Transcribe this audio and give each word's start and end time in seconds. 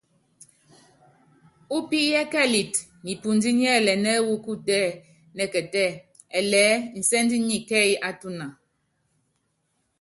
Upíyɛ́kɛlɛt 1.77 2.73
nipundí 3.03 3.49
niɛ́lɛnɛ́ 3.59 4.15
wɔ́ 4.27 4.39
kutɛ 4.45 4.79
nɛkɛtɛ́ 5.37 5.87
ɛlɛɛ́ 6.39 6.79
insɛ́nd 6.97 7.31
nyɛ 7.47 7.57
kɛ́ɛ́y 7.69 7.93
á 8.07 8.09
tuna. 8.19 8.45